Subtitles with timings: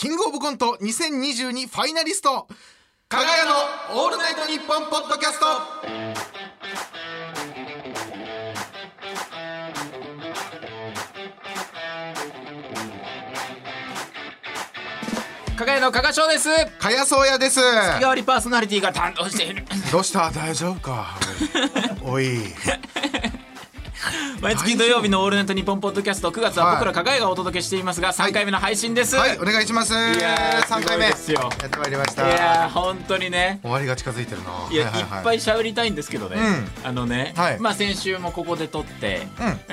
[0.00, 2.48] キングオブコント2022ファイナリスト
[3.06, 5.46] 加賀屋のオールナイトニッポンポッドキャスト。
[15.54, 16.48] 加賀屋の加賀翔です。
[16.78, 17.60] 加谷宗也です。
[17.60, 17.66] 日
[18.02, 19.64] 替わりパーソナリティが担当している。
[19.92, 20.30] どうした？
[20.30, 21.18] 大丈夫か？
[22.02, 22.38] おい
[24.40, 29.92] 毎月土曜日の「オールナイトニッポン」ポッドキャスト9月は僕ら加賀屋がお届けしていますが3回目の配信です、はいお願いします。
[29.92, 31.08] やー3回目。
[31.08, 31.50] ですよ。
[31.60, 32.26] やってまいりました。
[32.26, 33.58] いやー本当にね。
[33.62, 34.50] 終わりが近づいてるな。
[34.70, 36.36] いや、はいはいっぱい喋りたいんですけどね、
[36.84, 37.60] うあのね、はい。
[37.60, 39.26] まあ先週もここで撮って、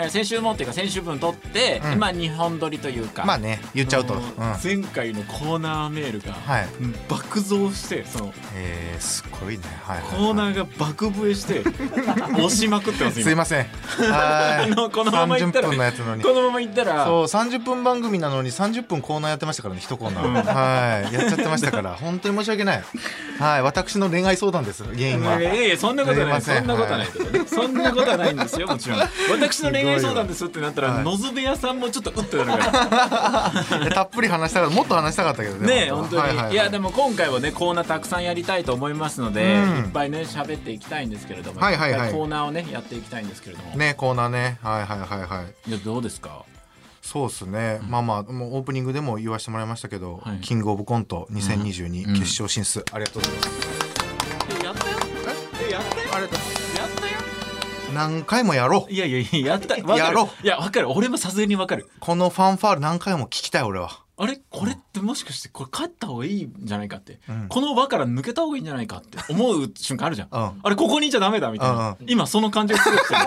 [0.06, 2.00] う先週もっていうか先週分撮って、うん。
[2.00, 3.24] まあ2本撮りというか。
[3.26, 4.16] まあね言っちゃうと、
[4.64, 6.68] 前回のコーナーメールが、はい。
[7.08, 9.64] 爆増してそのえー、すごいね。
[10.12, 11.62] コーナーが爆増えして
[12.34, 13.24] 押しまくってます今。
[13.24, 13.66] すいません。
[14.12, 16.24] はいあのこのままいったら30分のやつのに。
[16.24, 17.06] このままいったら。
[17.06, 21.14] そう30分番組なのに30分コーナーやってましたからね一コーナー、はい。
[21.14, 21.96] やっちゃってましたから。
[22.00, 22.84] 本当に申し訳ない。
[23.40, 23.62] はい。
[23.62, 25.40] 私の恋愛相談です原因は。
[25.40, 26.42] いやいやそんなことない。
[26.42, 27.46] そんなことはないけどね。
[27.48, 29.00] そんなことはないんですよもちろん。
[29.32, 32.72] 私の恋愛相談ですってなったらはい野津部屋さんもちょっとうってなるか
[33.78, 33.90] ら。
[33.94, 36.54] たっぷり話したかったもっと話したかったけどねねえ本当に、はいはいはい。
[36.54, 39.78] いやでも今回はねコーナーたくさんやりたいと思いますので、うん。
[39.78, 42.12] いっぱいね喋っていきたいんですけれども、はいはいはい。
[42.12, 45.70] コーナーをねやっていきたいんですけれども、ねコーナーねはいはいはいはい。
[45.70, 46.46] いやどうですか？
[47.02, 50.40] そうですね、まあまあもうオープニングでも言わせてもらいましたけど、はい。
[50.40, 52.14] キングオブコント2022うん。
[52.16, 53.50] 決勝進出、ありがとうございます。
[54.62, 54.98] えやったよ。
[55.70, 56.04] えやったよ。
[56.14, 57.14] ありがとうやったよ。
[57.94, 58.92] 何回もやろう。
[58.92, 59.76] いやいやいややった。
[59.76, 59.98] わかる。
[60.00, 60.46] やろう。
[60.46, 60.92] いやわかる。
[60.92, 61.90] 俺もさすがにわかる。
[62.02, 64.40] このファンファール何回も聞きたい俺はあれ？
[64.50, 67.48] これってもしかしてこれ勝った方がいいんじゃないかって、うん。
[67.50, 70.60] この輪から抜けた方がいいんじゃないかって思う瞬間あるじゃん、うん。
[70.64, 73.14] あれここにいちゃダメだみたいな、うん今その感じがすごいして。
[73.14, 73.20] る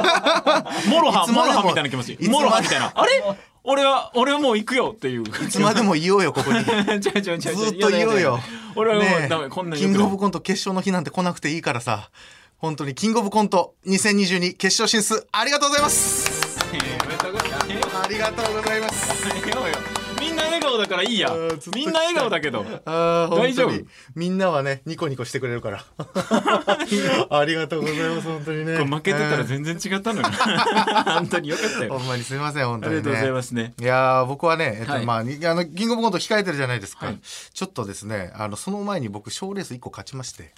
[0.91, 2.15] モロハいつまでもモロハみたいな気持ち。
[2.15, 2.93] いつまでモロハみたいな。
[2.95, 3.23] あれ？
[3.63, 5.23] 俺は俺はもう行くよっていう。
[5.23, 6.65] いつまでも言おうよここに。
[7.01, 8.41] ず違う違う違う違うっと言おうよ。
[8.75, 12.11] 俺はもうダメこんなんキングオブココント決勝の日なんて来なくていいからさ。
[12.59, 16.61] 本当にキングオブコント2022決勝進出ありがとうございます。
[16.71, 19.27] ありがとうございます。
[19.35, 20.00] みん
[20.41, 21.33] な笑顔だからいいや。
[21.75, 22.65] みんな笑顔だけど。
[22.85, 23.73] 大丈夫？
[24.15, 25.85] みんなはねニコニコしてくれるから。
[27.31, 28.85] ありがとうございます本当にね。
[28.85, 30.29] 負けてたら全然違ったのに。
[31.05, 31.99] 本当によかったよ。
[31.99, 32.99] ほんまにすみません本当にね。
[33.01, 33.75] ありがとうございますね。
[33.79, 35.07] いやー僕はね、えっとはい。
[35.07, 37.19] まあにあのキングオブコント控えてるじゃないですか、はい。
[37.21, 40.53] ちょっとですねあのその前に僕賞レース1個勝ちまして。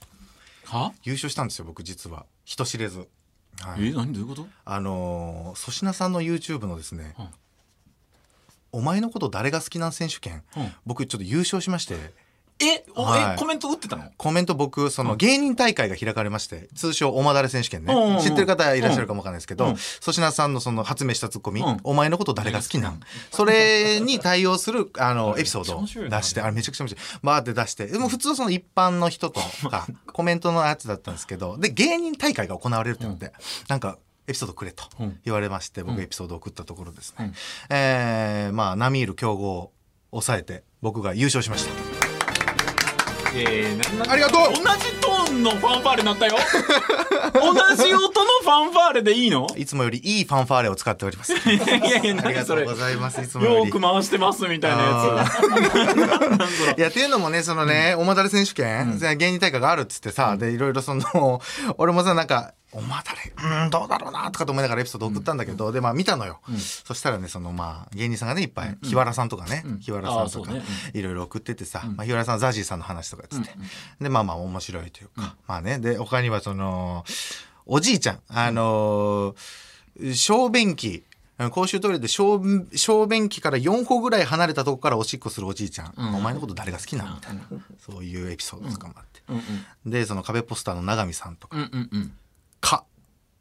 [0.67, 0.93] は？
[1.03, 2.25] 優勝したんですよ僕実は。
[2.45, 3.09] 人知れず、
[3.61, 4.13] はい、え何？
[4.13, 4.47] どういうこと？
[4.65, 7.27] あのー粗品さんの YouTube のですね、うん
[8.73, 10.73] お前のこと誰が好きなん選手権、うん。
[10.87, 11.95] 僕ちょっと優勝しまして。
[12.61, 12.85] え？
[12.95, 13.35] おはい。
[13.35, 14.05] えコメント打ってたの？
[14.17, 18.21] コメント僕その芸人大会が開かれまして通称おまだれ選手権ね、うんうんうん。
[18.21, 19.77] 知ってる方いらっしゃるかもわかんないですけどうん。
[20.01, 21.77] 粗品、さんのその発明したツッコミ、うん。
[21.83, 23.01] お前のこと誰が好きなん、
[23.31, 27.05] それに対応するあのエピソード出してあれめちゃくちゃ面白い。
[27.23, 33.33] バーって出してでも普通その一般の人とかコメントのやつだったんですけどで芸人大会が行われるってなって、
[33.69, 35.19] なんかエピソードくれとうん。
[35.25, 36.03] 言われまして僕うん。
[36.03, 37.35] エピソードを送ったところですね、うん。
[37.77, 39.73] えーまあ並みいる強豪を
[40.13, 41.71] 抑えて僕が優勝しました。
[43.35, 44.53] えー、ありがとう！
[44.53, 46.37] 同じトーンのファンファーレになったよ。
[47.33, 49.47] 同じ音ァンファーレでいいの？
[49.57, 51.33] いつもよりいいファンファーレを使っております。
[51.49, 53.21] いやいやありがとございます。
[53.21, 55.27] いつもよりよく回してますみたいなや
[56.75, 56.79] つ。
[56.79, 61.41] いやっていうのもねそのね、おまだれ選手権、芸人大会があるっつってさ、でいろいろその
[61.79, 63.33] 俺もさなんかおまだれ
[63.65, 66.41] うんどうだろうなとかと思いながらエピソード送ったんだけど、でまあ見たのよ、
[66.85, 69.79] そしたらねそのまあ芸人さんがねいっぱい、日原さんとかね、ん。
[69.81, 70.53] 日原さんとか
[70.95, 73.51] いろいろ送っててさ、まあ、日原さんはザジーさんの話とかっつって、
[74.01, 77.05] でまあまあ面白いというか、まあねで他にはその
[77.67, 81.05] おじいちゃんあのー小便器
[81.51, 82.41] 公衆トイレで小
[82.75, 86.15] 小便器から4歩ぐらい離れたとこからおしっこするおじいちゃん、ん。
[86.15, 87.15] お前のこと誰が好きなん？
[87.17, 87.43] みたいな、
[87.79, 91.57] そういうエピソードとかもあって、うんうんでその壁ポスターの永見さんとか。
[91.57, 92.13] うんうんうん
[92.61, 92.85] 「か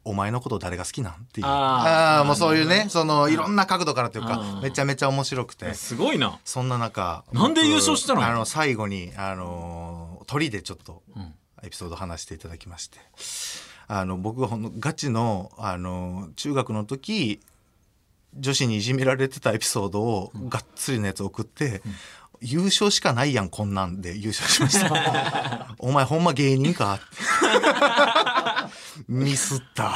[0.04, 1.46] お前のこと誰が好きなん?」っていう。
[1.46, 2.18] あー。
[2.20, 4.62] あーもうそういうねそのいろんな角度からというかうん。
[4.62, 5.72] めちゃめちゃ面白くて。
[5.74, 6.38] すごいな。
[6.44, 8.20] そんな中なんで優勝したの？
[8.20, 11.34] 僕あの最後にあの鳥でちょっとうん。
[11.64, 12.98] エピソード話していただきまして
[13.88, 17.40] あの僕がほんのガチのあの中学の時
[18.38, 21.82] 女子にいじめられてたエピソードをがっつりのやつ送って、
[22.40, 25.74] 優勝しかないやんこんなんで優勝しました。
[25.78, 26.98] お前ほんま芸人か
[29.08, 29.94] ミスった。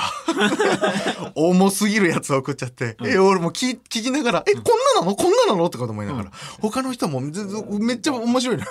[1.34, 4.62] 重すぎるやつを送っちゃって、え俺も聞聞きながら「えこん
[4.96, 5.16] ななの？
[5.16, 8.66] こんななの?」とかと思いながら、他の人もめっちゃ面白いな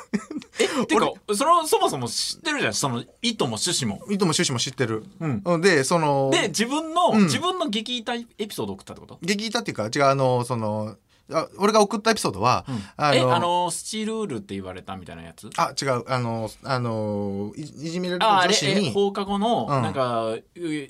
[0.59, 2.73] えてかそのそもそも知ってるじゃん？
[2.73, 3.97] その意図も趣旨も。
[4.11, 5.61] いとも趣旨も知ってる、うん。
[5.61, 7.23] でそので自分の、うん。
[7.23, 9.19] 自分の激痛エピソード送ったってこと？
[9.21, 10.95] 激痛っていうか違うあのその
[11.33, 12.65] あ俺が送ったエピソードは、
[12.99, 15.49] えあのスチールールって言われたみたいなやつ？
[15.57, 16.03] あ違う。
[16.07, 18.89] あのあのいいじめられた女子に。
[18.89, 19.81] え放課後の、うん。
[19.81, 20.41] なんかう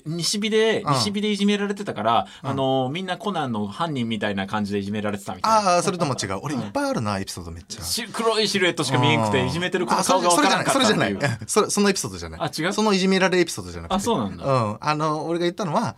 [0.04, 0.94] 西日でうん。
[0.94, 5.70] 西日でいじめられてたから、あのみんなコナンの犯人みたいな感じでいじめられてたみたいな。
[5.70, 6.40] ああそれとも違う。
[6.42, 7.82] 俺いっぱいあるなエピソードめっちゃ。
[7.82, 9.32] し黒いシルエットしか見えんくうん。
[9.32, 10.72] ていじめてる子の顔がわからないっていう。
[10.74, 11.18] それじゃない。
[11.46, 12.40] それそのエピソードじゃない。
[12.42, 12.72] あ違う？
[12.72, 13.94] そのいじめられエピソードじゃなくて。
[13.96, 14.44] あそうなんだ。
[14.44, 15.94] うん、あの俺が言ったのは、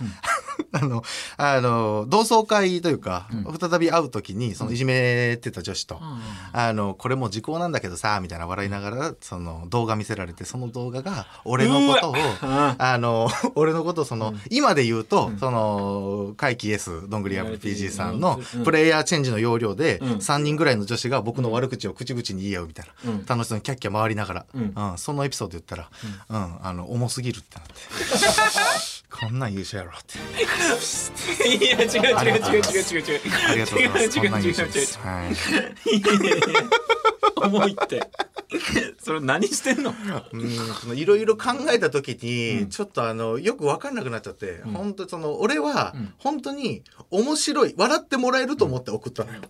[0.72, 1.02] あの
[1.36, 3.28] あの同窓会というか、
[3.60, 6.22] 再び会う時にそのいじめてた女子と、ん
[6.52, 18.64] あのこれもう時効なんだけどさみたいな笑いながらその動画見せられてその動画が俺のことをわあの 俺のことをその、今で言うと、その怪奇 S どんぐり RPG さんのうん。
[18.64, 20.12] プレイヤーチェンジの要領でうん。
[20.16, 23.26] 3人ぐらいの女子が僕の悪口を口々に言い合うみたいな、うん。
[23.26, 24.72] 楽しそうにキャッキャ回りながら、うん。
[24.74, 25.88] うんそのエピソード言ったら、
[26.28, 27.74] うんあの重すぎるってなって
[29.10, 30.18] こんなん優秀やろって
[31.48, 35.34] いや違う違う違う違う違う違うありがとうございますこんなん優秀ですはい
[37.36, 38.02] 重いって
[38.98, 39.94] それ何してんの
[40.32, 49.40] うんそのいろいろ考えた時に、ちょっとあのよく分かんなくなっちゃって、本当その俺は本当に面白い笑ってもらえると思って送ったのよ。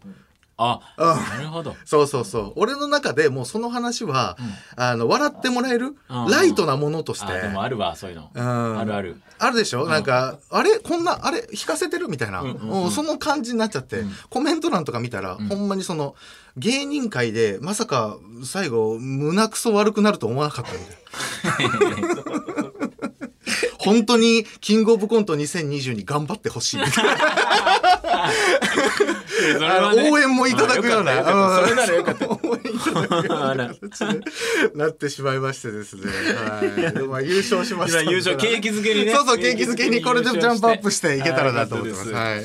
[0.59, 1.07] あうん。
[1.07, 1.77] なるほど。
[1.85, 2.53] そうそうそう。
[2.57, 4.37] 俺の中でもうその話は、
[4.77, 6.31] あの笑ってもらえる、うん。
[6.31, 7.33] ライトなものとして。
[7.33, 8.31] あでもあるわそういうの。
[8.35, 8.79] うん。
[8.79, 9.23] あるある。
[9.39, 10.81] あるでしょ、なんかあれ？
[10.81, 11.47] こんなあれ？
[11.53, 12.69] 引かせてるみたいな、んうんうん。
[12.69, 16.17] もうその感じになっちゃって、コメント欄とか見たら、ほんまにその
[16.57, 22.23] 芸人界でまさか最後胸くそ悪くなると思わなかったみたいな。
[23.79, 26.81] 本当にキングオブコント2020に頑張ってほしい。
[30.11, 31.25] 応援もいただくような。
[31.25, 32.29] それならよかった。
[32.31, 34.21] 応援いただくような形で
[34.75, 36.03] なってしまいましてですね。
[36.05, 36.93] はい。
[36.93, 39.13] でもまあ優勝しました優勝景気づけにね。
[39.13, 42.11] そうそう景気づけにこれでジャンプアップしていけたらなと思ってます。
[42.11, 42.45] はいはい。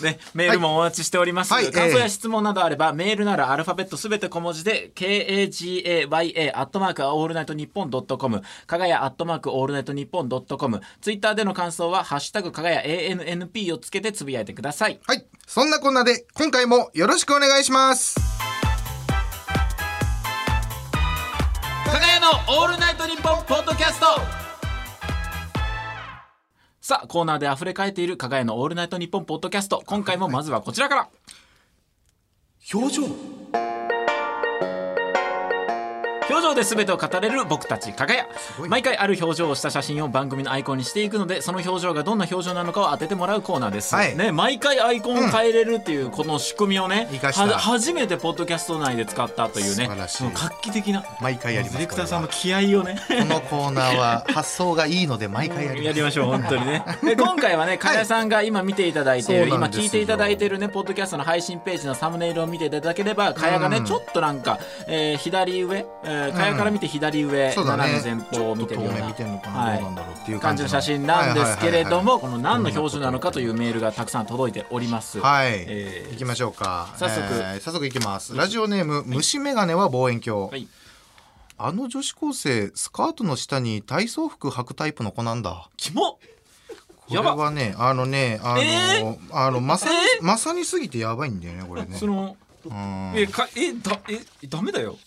[0.00, 1.70] ね、メールもお待ちしております、はい。
[1.70, 10.80] 感想や質問などあれば、メールならアルファベットすべて小文字で KAGAYA アットマークオールナイトニッポンドットコムかがやアットマークオールナイトニッポンドットコム。
[11.00, 15.00] ツイッターでの感想はハッシュタグかがや ANNP をつけてつぶやいてください。
[15.06, 15.26] はい。
[15.46, 18.16] そんなこんなで今回もよろしくお願いします。
[21.86, 22.28] かがやの
[22.60, 24.47] オールナイトニッポンポッドキャスト
[26.88, 29.82] さあコーナーで溢れ返っているかがやのオールナイトニッポンポッドキャスト。
[29.84, 31.08] 今回もまずはこちらから。
[32.72, 33.67] 表情。
[36.28, 38.26] 表情で全てを語れる僕たちかがや。
[38.68, 44.16] 毎回ある表情をした写真を番組のアイコンにしていくのでその表情がどんな表情なのかを当ててもらうコーナーです、はい。
[44.16, 47.46] ね、毎回アイコンを変えれるっていうこの仕組みをね、生かした。
[47.46, 51.78] は初めてポッドキャスト内で使ったというね画期的な毎回やります。
[51.78, 52.98] ディレクターさんのこ気合をね。
[53.08, 55.86] このコーナーは発想がいいので毎回やります。
[55.86, 56.84] やりましょう本当にね。
[57.02, 59.84] で今回はね加谷さんが今見ていただいている、今そうなんですよ。
[59.84, 67.84] 聞いていただいているねポッドキャストの配信ページのサムネイルを見ていただければ加谷がね、ちょっとなんか、えー左上、えー、加谷から見て左上、そうだね。
[67.94, 69.00] 斜め前方を見てるような。
[69.00, 69.80] ちょっと遠目見てんのかなはい。
[69.80, 75.20] どうないう感感じの写真なんですけれどもこの何の表情なのかというメールがたくさん届いております。
[75.20, 76.94] はい、えー行きましょうか。
[76.96, 77.20] 早速。
[77.20, 78.36] えー早速行きます。
[78.36, 80.68] ラジオネーム、虫眼鏡は望遠鏡、はい。
[81.58, 85.68] あの女子高生スカートの下に体操服履くタイプの子なんだ。
[85.76, 86.18] キモ
[87.08, 91.96] これはねあのねあの、えあのまさに、えまさにすぎてやばいんだよねこれね。
[91.96, 92.47] そのうん
[93.14, 94.98] えかえだえダメだよ。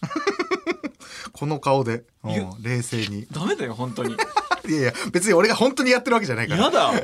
[1.33, 3.27] この顔で、冷静に。
[3.31, 4.15] ダメだよ本当に。
[4.69, 6.65] いやいや別に俺が本当にやってるわけじゃないから。
[6.65, 6.93] やだ。
[6.93, 7.03] やだ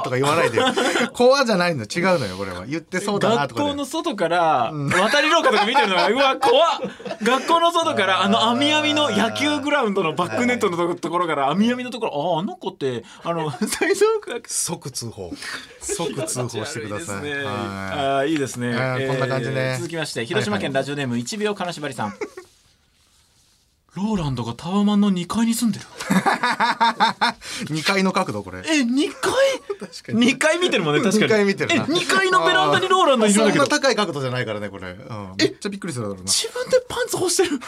[0.00, 0.66] ーとか言わないでよ。
[1.14, 2.66] 怖じゃないの違うのよこれは。
[2.66, 3.68] 言ってそうだなとかで。
[3.68, 6.80] 学校の外から渡り廊下とか見てるのがうわ怖っ。
[7.22, 14.04] 学校の外からあの網網の野球グラウンドのバックネットのところから網網のところああの子ってあの最初
[14.46, 15.32] 即通報。
[15.80, 17.22] 即通報してください。
[17.22, 17.44] いいですね。
[17.44, 18.74] はああいいですね。
[18.74, 19.76] あーこんな感じね。
[19.78, 22.14] 続きまして広島県ラジオネーム1秒金縛りさん。
[23.94, 25.84] ローランドがタワマンの2階に住んでる。
[25.84, 25.88] い、
[27.74, 28.60] 2階の角度これ。
[28.60, 29.32] え、2階？
[29.78, 31.24] 確かに ?2 階見てるもんね、確かに。
[31.24, 31.84] 二階見てるな。
[31.84, 33.64] え、2階のベランダにローランドいるんだけど。
[33.66, 33.80] そんな。
[33.80, 36.22] 高い角度じゃないからねこれ、うん、めっちゃびっくりするだろうな。
[36.24, 37.50] 自分でパンツ干してる。
[37.56, 37.60] いや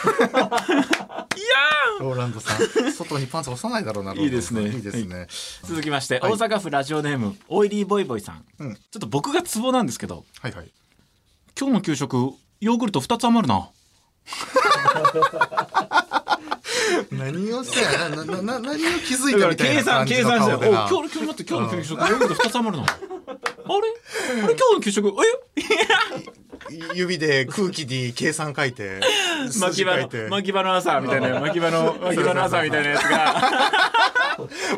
[1.99, 4.63] ローランドさん外にパンツ干さないだろうないいですね。
[4.63, 6.31] いいですね、ー続きまして、はい。
[6.31, 8.43] 大阪府ラジオネーム、オイリーボイボイさん。
[8.57, 8.75] うん。
[8.75, 10.71] ちょっと僕がツボなんですけど、はいはい。
[11.59, 12.15] 今日の給食、
[12.61, 13.69] ヨーグルト2つ余るな。
[17.11, 23.03] 何をさなななな何を気づいたみたい計算な感じの計算してお顔でな今日今日待って今日の給食ヨーグルト2つ余るなあれ？
[24.43, 24.53] あれ？
[24.53, 25.11] 今日の給食え？
[26.95, 28.99] 指で空気に計算書いて
[29.59, 33.41] 巻き場の巻き場の朝みたいな 巻き場の巻き場の朝みたいなやつが。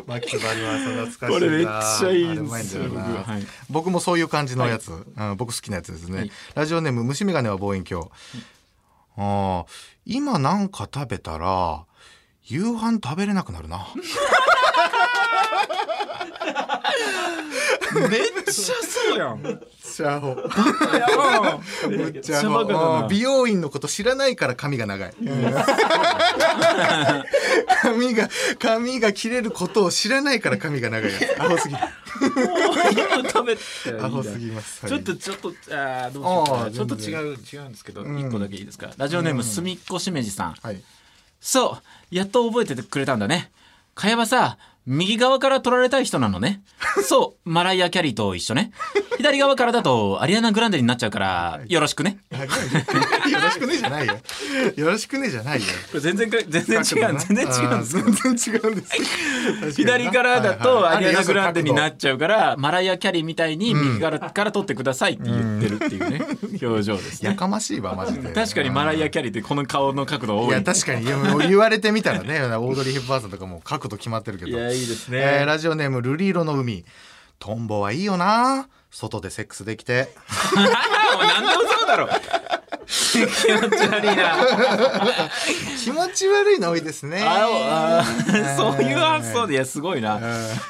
[0.06, 1.28] 巻き場の朝懐かしいな。
[1.30, 2.98] これめっちゃいいんですよ僕。
[3.00, 3.46] はい。
[3.68, 6.32] 僕もそういう感じのやつ、うん、僕好きなやつですね、はい。
[6.54, 8.06] ラジオネーム虫眼鏡は望遠鏡、
[9.16, 9.66] ああ
[10.06, 11.84] 今なんか食べたら
[12.48, 13.86] 夕飯食べれなくなるな。
[18.08, 19.60] めっちゃそうやん。
[19.82, 20.34] チャホ
[21.88, 25.14] めっめっちゃ美容院のこと知らないから髪が長い。
[27.82, 33.62] 髪が髪が切れることを知らないから髪が長いアホすぎ食べて。
[34.00, 34.86] アホすぎます。
[34.86, 36.20] ちょっとちょっとあーど
[36.66, 38.18] うちょっと全違う違うんですけどん。
[38.18, 38.88] 一個だけいいですか。
[38.96, 40.54] ラジオネームすみっこしめじさん。
[40.62, 40.80] はい。
[41.40, 43.50] そうやっと覚えててくれたんだね。
[43.94, 44.58] かやばさ
[44.88, 46.62] 右側から取られたい人なのね。
[47.04, 47.50] そう。
[47.50, 48.72] マライア・キャリーと一緒ね。
[49.18, 52.18] 左側からだとアリアナ・グランデになっちゃうからよろしくね。
[52.32, 52.46] あよ
[53.42, 54.18] ろしくねじゃないよ。
[54.76, 55.66] よろしくねじゃないよ。
[55.90, 58.86] これ全然か全然違う全然違うんです全然違うんで
[59.72, 59.72] す。
[59.76, 66.20] 左からだとアリアナ・グランデになっっちゃうからマライア・キャリーみたいに右からから取ってくださいって言ってるっていうね
[66.62, 67.30] 表情ですね。
[67.30, 68.32] やかましいわマジで。
[68.32, 70.48] 確かにマライア・キャリーってこの顔の角度多い。
[70.48, 71.04] いや確かに。
[71.48, 76.84] 言われてみたらねオードリー・ヘップバーンさんとかも角度決まってるけどいやいいですね、えーラジオネームルリ色の海。
[77.38, 78.68] トンボはいいよな。
[78.90, 80.08] 外でセックスできて。
[80.54, 82.08] 何でもそうだろ。
[82.86, 83.50] 気持ち
[83.88, 84.36] 悪いな。
[85.84, 87.22] 気持ち悪いの多いですね。
[87.22, 88.04] ああ
[88.56, 90.20] そういう発想でいやすごいな。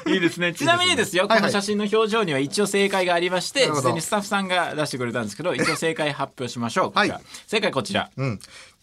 [0.05, 0.53] いいですね。
[0.53, 1.39] ちなみにですよ、はいはい。
[1.39, 6.97] この写真の表情には一応正解がありまして、事前にスタッフさんが出してくれたんですけど、一応正解発表しましょう。
[6.97, 7.13] はい。
[7.47, 8.09] 正解こちら。
[8.17, 8.39] うん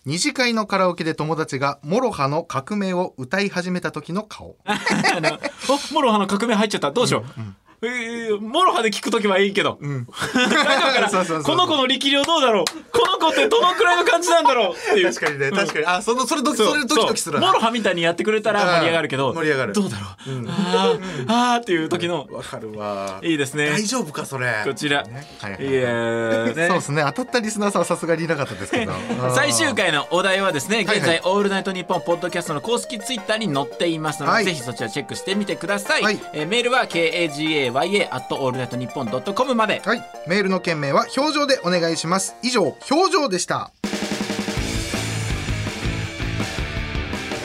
[0.07, 4.79] 二次会のカラオケで友達が MOROHAの革命を歌い始めた時の顔 あ
[5.21, 6.93] の、お、 MOROHAの革命入っちゃった。
[6.93, 7.41] どうしよう。
[7.83, 9.87] えー MOROHAで聞くときはいいけど、う
[11.11, 12.65] そうそうこの子の力量どうだろう？
[12.91, 14.75] この子ってどのくらいの感じなんだろう？
[14.75, 15.13] っていう。
[15.13, 15.51] 確かにね。
[15.51, 15.87] 確かに。
[15.87, 19.73] あそのそれドキドキドキする MOROHAみたいにやってくれたら盛り上がるけど、うん盛り上がる。
[19.75, 23.21] どうだろう、あーあーっていう時の、わかるわ。
[23.23, 23.71] いいですね。
[23.71, 24.63] 大丈夫かそれ。
[24.65, 25.73] こちら、ねはいはいい。
[25.75, 27.03] や そうですね。
[27.07, 28.93] 当たったリスナーさんはさすがにいなかったですけど。
[29.35, 34.45] 最終回のお題はですねはい現在「オールナイトニッポン」ポッドキャストの公式ツイッターに載っていますので、はい。
[34.45, 36.19] ぜひそちらチェックしてみてください、はい。
[36.33, 39.81] えーメールは kagaya at all night nippon dot com まで。
[39.85, 40.03] はい。
[40.27, 42.35] メールの件名は表情でお願いします。
[42.43, 43.73] 以上表情でした。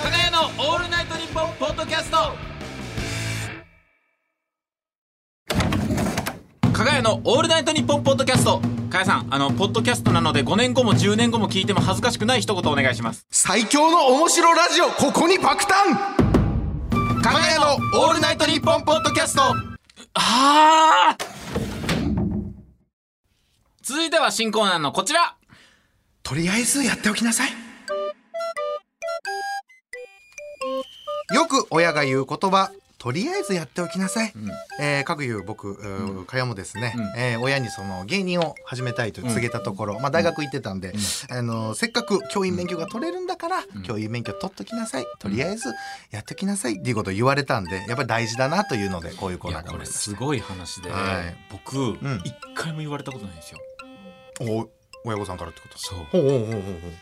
[0.03, 2.17] 加賀屋の「オールナイトニッポン」ポッドキャスト。
[6.73, 8.61] 加賀屋の「オールナイトニッポン」ポッドキャスト。
[8.89, 13.25] 加谷さんあのポッドキャストなので5年後も10年後も聞いても恥ずかしくない一言お願いします。
[13.31, 16.21] 最強の面白ラジオここに爆誕。
[17.21, 19.70] かがやのオールナイトニッポンポッドキャスト
[20.13, 21.17] ああ
[23.81, 25.35] 続いては新コーナーのこちら。
[26.23, 27.49] とりあえずやっておきなさい。
[31.33, 32.71] よく親が言う言葉。
[33.01, 34.31] とりあえずやっておきなさい、
[34.79, 35.75] えー、各いう僕、
[36.27, 40.93] かやもですね、えー親にその芸人を始めたいと告げたところ、まあ、大学行ってたんで、
[41.31, 45.05] あのせっかく教員免許が取れるんだから、教員免許取っときなさい。
[45.17, 45.69] とりあえず
[46.11, 46.75] やっておきなさい。
[46.75, 51.35] っていうことを言われたんでやっぱり大事だなというのでこういうコーナーが生まれすごい話で、はい。
[51.51, 52.21] 僕ん。
[52.23, 53.59] 一回も言われたことないんですよ。
[54.41, 54.69] お
[55.03, 55.77] 親御さんからってこと？
[55.79, 56.07] そう。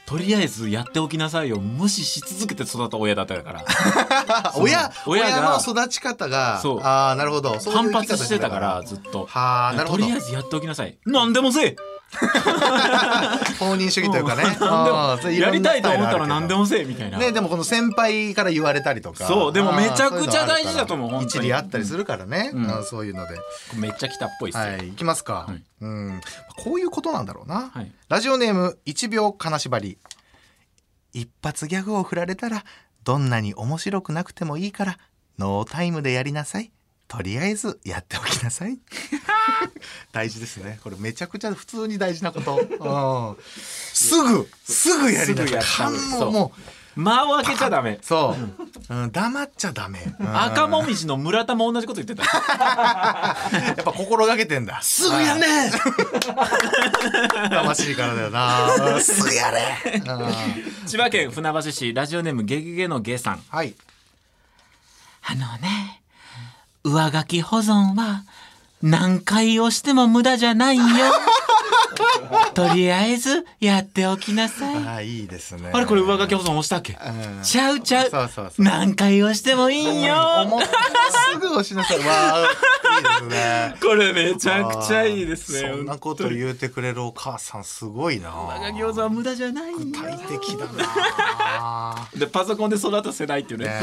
[0.06, 1.60] とりあえずやっておきなさいよ。
[1.60, 3.64] 無視し続けて育った親だったから。
[3.68, 6.80] あ親親の育ち方がそう。
[6.82, 7.58] ああなるほど。
[7.72, 9.26] 反発してたからずっと。
[9.26, 10.04] はあなるほど。
[10.04, 10.98] とりあえずやっておきなさい。
[11.06, 11.76] 何でもせえ
[13.60, 14.44] 放任主義というかね。
[14.44, 19.26] 何でもあーそれいろんなやりたいと思ったら何でもせえみたいな、ねでもこの先輩から言われたりとか。
[19.26, 22.84] そうでもめちゃくちゃ大事だと思うそういう一理あったりするからね、うん。
[22.84, 23.40] そういうので。
[23.76, 25.64] めっちゃ来たっぽいっすよ、はい行きますか、はい。
[25.82, 26.22] うん。
[26.64, 27.92] こういうことなんだろうな、はい。
[28.10, 29.98] ラジオネーム1秒金縛り。
[31.14, 32.64] 一発ギャグを振られたら
[33.04, 35.00] どんなに面白くなくてもいいから
[35.40, 36.72] ノータイムでやりなさい
[37.10, 38.78] とりあえずやっておきなさい。
[40.14, 40.80] 大事ですね。
[40.84, 45.48] これめちゃくちゃ普通に大事なこと、うん、すぐすぐやりなさい。
[45.48, 47.02] すぐやった反そう。
[47.02, 47.94] 間を開けちゃダメ。
[47.94, 48.36] うそ
[48.90, 50.40] う、うん、黙っちゃダメ、うん。
[50.40, 52.24] 赤もみじの村田も同じこと言ってた。
[53.58, 54.80] やっぱ心がけてんだ。
[54.84, 55.72] すぐやね
[57.50, 58.76] 魂からだよな。
[58.76, 60.88] うんすぐやれ、うん。
[60.88, 63.44] 千葉県船橋市ラジオネームゲゲゲのゲさん。
[63.50, 63.74] はい。
[65.24, 65.99] あのね
[66.84, 68.24] 上書き保存は
[68.82, 70.84] 何回押しても無駄じゃないよ。
[72.54, 74.76] とりあえずやっておきなさい。
[74.86, 75.72] ああいいですね。
[75.74, 76.94] あれこれ上書き保存押したっけ？
[76.94, 77.44] うん。
[77.44, 78.10] ちゃうちゃう。
[78.10, 80.48] そうそうそう何回押してもいいよ。
[81.34, 82.00] すぐ押しなさい。
[82.00, 82.06] わ
[82.36, 83.76] あいいですね。
[83.84, 88.30] これめちゃくちゃいいですねそんなこと言うてくれるお母さんすごいな。
[88.30, 89.78] 上書き保存は無駄じゃないよ。
[89.80, 92.08] 具体的だな。
[92.16, 93.66] でパソコンで育たせないっていうね。
[93.66, 93.82] ね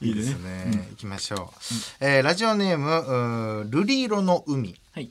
[0.00, 0.86] いいですね。
[0.90, 1.52] 行きましょ
[2.00, 2.04] う。
[2.04, 4.80] えーラジオネームうールリ色の海。
[4.92, 5.10] はい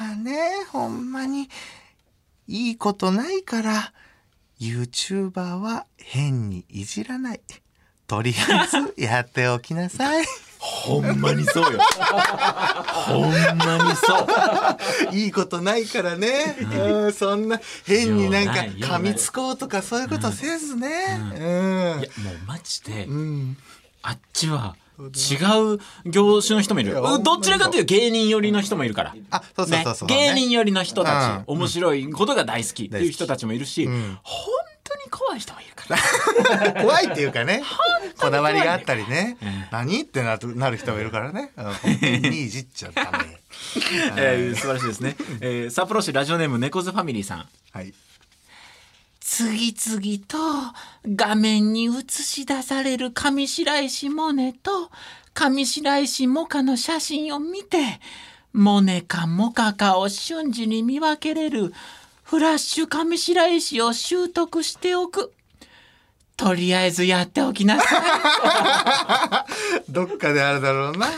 [0.00, 1.48] あねほんまに
[2.46, 3.92] いいことないから
[4.60, 7.40] YouTuber は変にいじらない。
[8.06, 10.24] とりあえずやっておきなさい。
[10.58, 11.78] ほんまにそうよ
[13.06, 14.26] ほんまにそ
[15.12, 16.56] ういいことないからね。
[16.60, 20.88] うん、そんな変になんか噛みつこうとかそういうことせずね。
[21.34, 21.40] うん。
[21.40, 22.06] いやもう
[22.46, 23.56] マジで、うん。
[24.08, 25.36] あっちは違
[25.74, 26.94] う業種の人もいる。
[27.22, 29.14] どちらかというと芸人寄りの人もいるから。
[29.30, 31.58] あ、そうそうそうそう、ね、芸人寄りの人たち、うん。
[31.58, 34.18] 面白いことが大好きっていう人たちもいるし、ん。
[34.22, 34.46] 本
[34.82, 35.94] 当に怖い人もいるか
[36.74, 36.82] ら。
[36.82, 37.62] 怖いっていうかね。
[38.18, 41.52] こだわりがあったりね、え何ってなるなる人もいるからね、
[42.02, 43.38] にいじっちゃダメ
[44.18, 47.48] えー素晴らしいですね、えー札幌市ラジオネーム猫背ファミリーさん。
[47.70, 47.94] はい
[49.38, 50.36] 次々と
[51.06, 54.90] 画面に映し出される上白石萌音と
[55.32, 58.00] 上白石萌歌の写真を見て
[58.52, 61.72] 萌音か萌歌かを瞬時に見分けれる
[62.24, 65.32] フラッシュ上白石を習得しておく。
[66.36, 67.96] とりあえずやっておきなさ
[69.86, 69.90] い。
[69.92, 71.10] どっかであるだろうな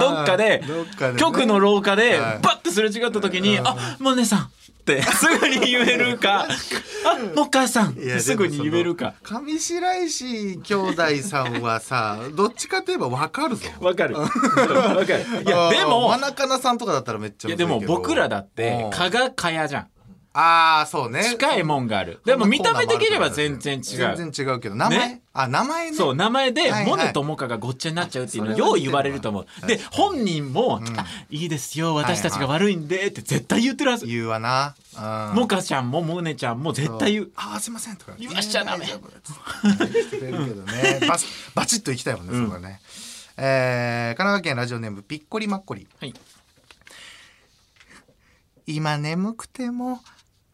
[0.00, 4.50] どっかでどっかでね局の廊下ではいバッてすれ違った時に「あモネさん」
[4.94, 6.46] ってすぐに言えるか
[7.04, 9.14] 「あモッカーさん」すぐに言えるか。
[9.22, 13.68] 上白石兄弟さんはさ どっちかといえばわかるぞ。
[13.80, 14.16] わかる。
[14.16, 15.42] わかる。
[15.46, 18.90] いやでも真中菜さんとかだったらめっちゃいやでも僕らだってうん。
[18.90, 19.86] 蚊が蚊帳じゃん
[20.32, 21.24] ああそうね。
[21.24, 22.20] 近いもんがある。
[22.24, 23.82] でも見た目的には全然違う。
[24.16, 25.22] 全然違うけど名前、ね。
[25.32, 25.96] あ名前ね。
[25.96, 26.86] そう名前ではいはい。
[26.86, 29.66] モネとモカがごっちゃになっちゃうっていうのよう言われると思う。
[29.66, 34.06] で本人も「あいいですよ私たちが悪いんで」って絶対言ってるはず。
[34.06, 35.34] 言うわな、うん。
[35.34, 37.30] モカちゃんもモネちゃんも絶対言う。
[37.34, 38.12] あーすいませんとか。
[38.16, 38.86] 言わしちゃダメ。
[38.86, 39.10] 大丈夫
[39.62, 41.00] 言ってくれるけどね
[41.54, 42.80] バチッといきたいもんね、そこはね。
[43.36, 45.88] えー神奈川県ラジオネームぴっこりまっこり。
[45.98, 46.14] はい
[48.72, 49.98] 今眠くても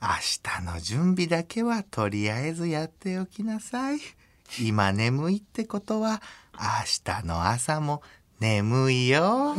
[0.00, 0.08] 明
[0.42, 3.98] 日の準備だけはとりあえずやっておきなさい。
[4.58, 6.22] 今眠いってことは
[6.54, 8.00] 明日の朝も
[8.38, 9.54] 眠いよ。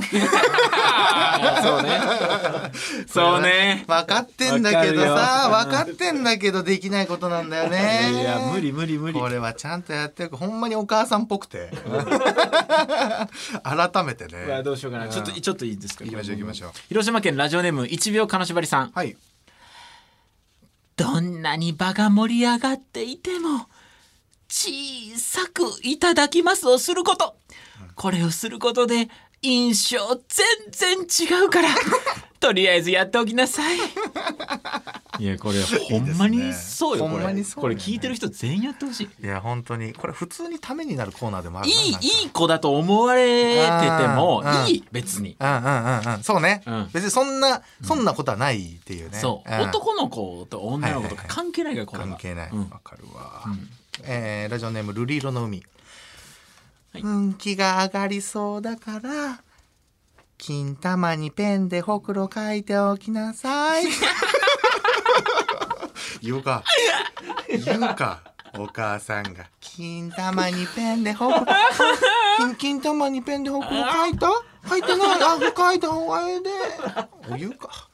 [1.63, 1.99] そうね。
[3.07, 3.83] そうね。
[3.87, 8.11] 分かってんだけどさ分かってんだけどできないことなんだよね。
[8.13, 9.19] いや無理無理無理。
[9.19, 11.71] これはちゃんとやっておくほんまにお母さんっぽくて。
[13.63, 14.61] 改めてね。
[14.63, 15.09] どうしようかな。
[15.09, 16.03] ちょっとちょっといいですか？
[16.05, 16.71] 行きましょう行きましょう。
[16.89, 18.91] 広島県ラジオネーム1秒金縛りさん。
[18.93, 19.17] はい。
[20.97, 23.67] どんなに場が盛り上がっていても
[24.49, 27.37] 小さくいただきますをすること。
[27.95, 29.09] これをすることで
[29.41, 31.69] 印象全然違うから。
[32.39, 33.77] とりあえずやっておきなさい。
[35.19, 37.43] いやこれほんまにそうよこれ。
[37.55, 39.23] これ聞いてる人全員やってほしい。
[39.23, 39.93] いや本当に。
[39.93, 44.69] これ普通にためになるコーナーでもあるいないいい子だと思われててもうん。
[44.69, 45.35] いい別に。
[45.39, 45.67] うんうんう
[46.09, 46.23] んうん。
[46.23, 46.89] そうね、うん。
[46.93, 49.59] 別にそんなそんなことはないっていうね、そう、ん。
[49.61, 52.07] 男の子と女の子とか関係ないからこれは。
[52.09, 52.49] 関係ない。
[52.49, 52.65] わ、うん。
[52.65, 53.43] かるわ、
[54.03, 55.63] えーラジオネームルリ色の海、
[56.93, 57.01] はい。
[57.01, 59.41] 運気が上がりそうだから
[60.37, 63.85] 金玉にペンでほくろ書いておきなさい
[66.21, 66.63] 言うか。
[67.49, 68.21] 言うか。
[68.57, 71.45] お母さんが金玉にペンでほくろ
[72.37, 74.29] 金金玉にペンでほくろ書いた？
[74.69, 75.09] 書いてない。
[75.21, 76.49] あ書いた方がええで。
[77.37, 77.69] 言うか。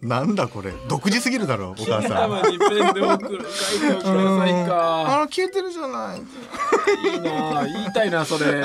[0.00, 0.72] なんだこれ。
[0.88, 2.36] 独自すぎるだろお母さん。
[2.40, 4.72] 頭にペンで送る書いておきなさいあか
[5.18, 6.18] ら消えてるじゃない。
[6.18, 6.22] い
[7.16, 8.64] いな言いたいなそれ。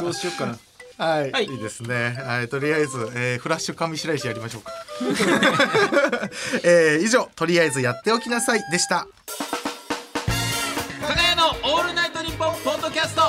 [0.00, 0.56] どうしようかな
[1.02, 2.16] はい、はいい、いですね。
[2.24, 4.72] はい、とりあえず、えーフラッシュ上白石やりましょうか。
[6.62, 9.08] えー以上、とりあえずやっておきなさいでした。
[11.04, 13.22] 加賀屋のオールナイトニッポンポッドキャスト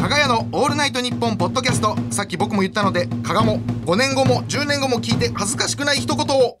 [0.00, 1.96] 加賀屋のオールナイトニッポンポッドキャスト。
[2.12, 6.58] さっき僕も言ったので、加賀も5年後も10年後も聞いて恥ずかしくない一言を。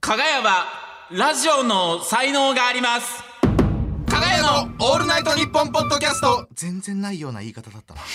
[0.00, 0.64] 加賀屋は
[1.10, 3.27] ラジオの才能があります
[4.28, 6.46] 加賀屋のオールナイトニッポンポッドキャスト。
[6.52, 8.00] 全然ないような言い方だったな。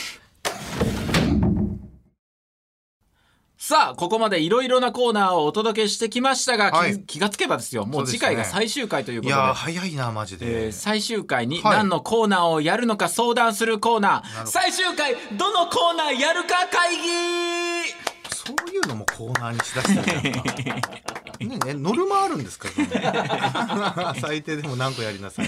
[3.57, 6.99] さあここまでいろいろなコーナーをお届けしてきましたが、きはい。
[7.05, 7.85] 気がつけばですよ。
[7.85, 9.35] もう次回が最終回ということで。
[9.35, 11.77] いやー早いなマジで、えー最終回にはい。
[11.77, 14.51] 何のコーナーをやるのか相談するコーナー、ほど。
[14.51, 17.03] 最終回どのコーナーやるか会議。
[18.35, 20.01] そういうのもコーナーにしだした
[20.69, 22.67] んか ねねノルマあるんですか
[24.21, 25.47] 最低でも何個やりなさい。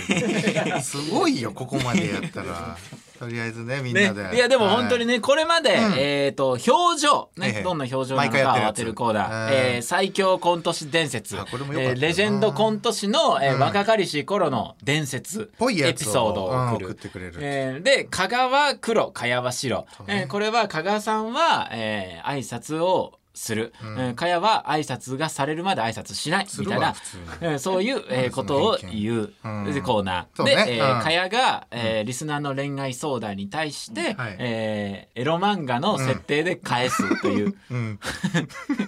[0.83, 2.77] すごいよここまでやったら。
[3.19, 5.93] とりあえずねみんねなで、、いやでも本当にね、ね、これまで、うん。
[5.97, 7.63] えっ、と表情、ねええ。
[7.63, 9.53] どんな表情なのかを当てるコーナー、うん。
[9.53, 13.59] えー最強コント師伝説、えーレジェンドコント師の、えーうん。
[13.59, 15.51] 若かりし頃の伝説。
[15.61, 16.85] エピソードを送うんる。
[16.87, 20.21] 送ってくれる、えーで香川黒茅は白、うね。
[20.23, 23.99] えーこれは香川さんは、えー挨拶をする、うん。
[23.99, 26.47] えー茅は挨拶がされるまで挨拶しない。
[26.57, 26.95] みたいな。
[27.41, 29.73] えーそういう、えーことを言う、うん。
[29.73, 30.55] でコーナー、ね。
[30.55, 31.01] で、えーうん。
[31.01, 34.35] かやが、えーリスナーの恋愛相談に対して、はい。
[34.39, 37.55] えーエロ漫画の設定で返すという。
[37.69, 37.99] うん。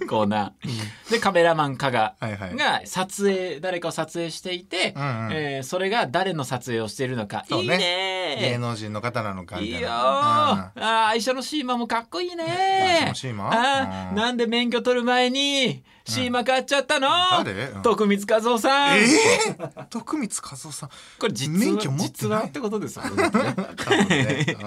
[0.09, 2.55] コーナー、でカメラマン加賀はいはい。
[2.55, 7.61] が撮影誰かを撮影していて、うんうんえーそれが誰の撮影をしているのか、ね。
[7.61, 13.45] いいね芸能人の方なのかいいいよあー愛車のシーマもかっこいい愛ね車のシーマ？
[13.45, 13.53] うん。
[13.53, 17.09] あーなんで免許取る前にシーマ買っちゃったの、
[17.43, 17.69] 誰？
[17.69, 17.81] うん。
[17.81, 20.89] 徳光和夫さん、えー、徳光和夫さん。
[21.19, 22.47] これ実は免許持ってない？
[22.49, 23.23] ってことですよね。
[24.09, 24.57] ね、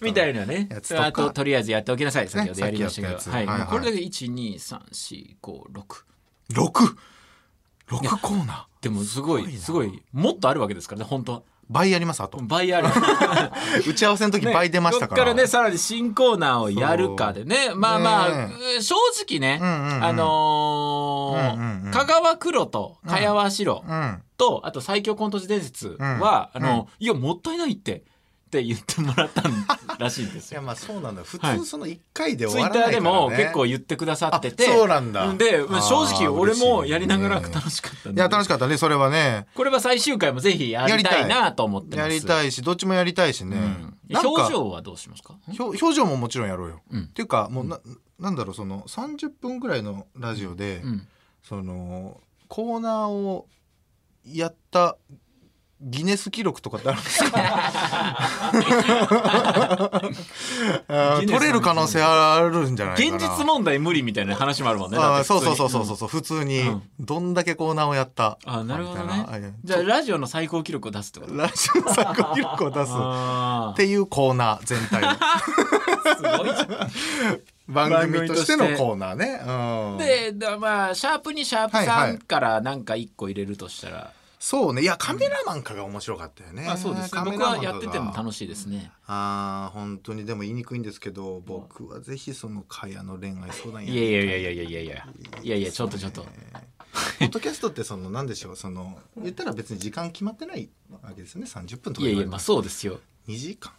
[0.00, 0.70] みたいなね。
[0.96, 2.28] あととりあえずやっておきなさい。
[2.28, 3.46] 先ほどやりましたけど、はい。
[3.46, 6.06] はいこれだけ12345六？
[6.54, 8.64] 六コーナー。
[8.80, 12.38] でもすごいすごいもっとあるわけですからね本当は倍やりますあと。
[12.38, 12.88] 倍ある
[13.86, 17.70] 打ち合わせの時倍出ましたから、こっからねさらに新コーナーをやるかでね。
[17.74, 18.94] まあまあ、ね正
[19.26, 21.90] 直ね、うんうんうんあのーうんうんうん。
[21.92, 24.22] 香川黒と茅和白うん。
[24.36, 26.64] と、あと最強コント師伝説は、うん。
[26.64, 28.04] あの、いやもったいないって
[28.48, 29.52] って言ってもらったん
[29.98, 30.60] らしいんですよ。
[30.60, 31.22] いやまあそうなんだ。
[31.22, 31.58] 普はい。
[31.58, 34.66] 通その一回でツ終わらないから、イッターでね、も結構言ってくださってて。
[34.66, 35.34] あそうなんだ。
[35.34, 39.46] で、まあ正直俺もやりながら楽しかったいや楽しかったねそれはね。
[39.54, 42.08] これは最終回もぜひやりたいなと思ってます。
[42.08, 43.98] やりたいしどっちもやりたいしね、うん。
[44.16, 45.36] 表情はどうしますか？
[45.46, 47.02] 表表情ももちろんやろうよ、うん。
[47.02, 47.78] っていうかもうな
[48.18, 51.06] なんだろうその30分ぐらいのラジオで、うん。
[51.42, 53.46] そのコーナーを
[54.24, 54.96] やった
[55.80, 57.38] ギネス記録とかってあるんですか？
[61.26, 63.16] 取れる可能性あるんじゃないかな。
[63.16, 66.82] 現実問題無理みたいな話もあるもんねそうそうそうそうそう、普通にうん。
[66.98, 69.54] どんだけコーナーをやったあなるほどね。
[69.64, 71.34] じゃあラジオの最高記録を出すってこと？
[71.36, 75.16] ラジオの最高記録を出す っあていうコーナー全体
[76.16, 76.50] すごい
[77.68, 84.10] 番組としてのコーナーね、うん、でだまあシャープにシャープはいはい3からなんか1個入れるとしたら、
[84.48, 84.80] そうね。
[84.80, 87.20] いやカメラマンかが面白かったよね、まあそうですね。
[87.22, 88.90] 僕はやってても楽しいですね。
[89.06, 94.12] あー本当にでも言いにくいんですけど僕はぜひそのかやの恋愛相談やいやい。
[94.12, 95.06] やいやいやいやいやいや。
[95.42, 96.22] いやいやちょっとちょっと。
[96.22, 96.28] ポ
[97.26, 98.56] ッドキャストってその何でしょう。
[98.56, 101.46] その言ったら別に時間決まってないわけですよね。
[101.46, 103.00] 30分とかいやいやまあそうですよ。
[103.28, 103.70] 2時間。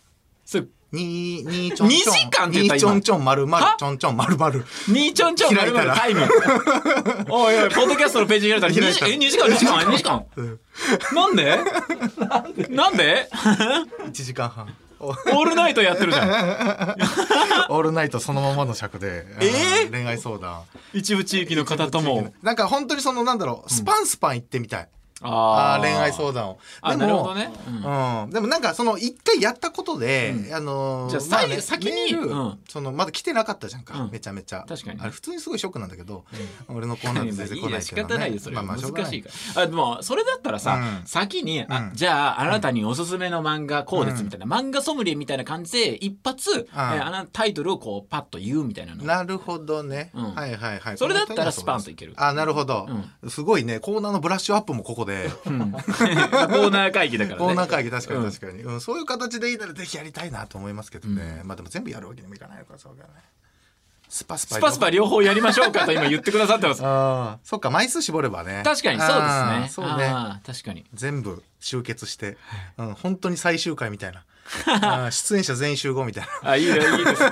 [0.45, 2.15] それににちょんちょん。
[2.15, 2.75] 2時間って言った今。
[2.75, 3.75] にちょんちょん丸々は？
[3.77, 4.55] ちょんちょん丸々
[4.87, 6.21] にちょんちょん丸々タイム。
[7.29, 9.47] おいおいポッドキャストのページ開いたら2開いた時え2時間。
[9.47, 9.77] 2時間。
[9.79, 10.25] 2時間。
[11.13, 11.59] なんで？
[12.69, 13.29] なんで？
[14.07, 14.73] 1時間半。
[15.01, 16.29] おオールナイトやってるじゃん。
[17.71, 19.85] オールナイトそのままの尺で、えー？
[19.85, 20.63] うん恋愛相談。
[20.93, 22.33] 一部地域の方とも。
[22.41, 24.89] なんか本当にそのなんだろうスパンスパン行ってみたい、
[25.21, 26.59] あ恋愛相談を。
[26.81, 28.23] あなるほどね、うん。
[28.23, 32.09] うん、でもなんかその一回やったことで、あのーじゃあまねさい先に
[32.67, 34.11] そのまだ来てなかったじゃんか、うん。
[34.11, 34.65] めちゃめちゃ。
[34.67, 34.99] 確かに。
[35.01, 36.25] あれ普通にすごいショックなんだけど、
[36.67, 38.55] 俺のコーナーでまあ全然来ないけど、ね、方ないよそれ。
[38.55, 39.61] はまあまあ難しいから。
[39.63, 41.07] あでもそれだったらさ、うん。
[41.07, 41.95] 先に、あうん。
[41.95, 49.03] じゃああなたにおすすめの漫画こうですみたいな、漫画ソムリエみたいな感じで一発、えーあのタイトルをこうパッと言うみたいなの。
[49.03, 50.35] なるほどね、うん。
[50.35, 50.97] はいはいはい。
[50.97, 52.13] それだったらスパンといける。
[52.17, 52.87] あなるほど、
[53.27, 53.79] すごいね。
[53.79, 55.71] コーナーのブラッシュアップもここでうん。
[55.71, 57.45] コーナー会議だからね。
[57.45, 58.25] コーナー会議確かうん。
[58.25, 63.09] に確かに、うんそういう形でいいならぜひやりたいなと思いますけどね、まあでも全部やるわけにもいかないのかそうかね。
[64.09, 65.21] スパスパスパスパ両方。
[65.21, 68.61] やりましょうかと今言ってくださってます ああそっか枚数絞ればね。
[68.63, 69.67] 確かにそうですね。
[69.69, 70.41] そうね。
[70.45, 70.85] 確かに。
[70.93, 72.37] 全部集結して、
[72.77, 74.25] うん、本当に最終回みたいな
[74.65, 76.49] あー出演者全員集合みたいな。
[76.51, 77.31] あいいねいいですね。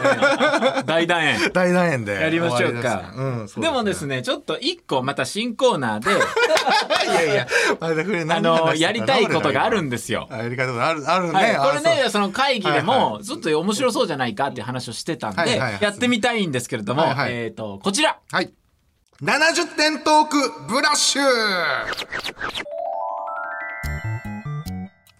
[0.85, 1.51] 大団円。
[1.51, 2.13] 大団円で。
[2.13, 3.13] やりましょうか。
[3.57, 6.11] でもですねちょっと一個また新コーナーで
[7.11, 7.47] いやいや
[7.79, 10.27] ああのやりたいことがあるんでですよ。
[10.31, 18.19] やりたいことあるあるね、はい、これねその会議ではいもはずっと面白そうじゃないかっていう話をしてたんで、やってみたいんですけれども、えっ、とこちら。
[18.31, 18.53] はい。
[19.21, 20.37] 70点トーク
[20.69, 21.23] ブラッシュ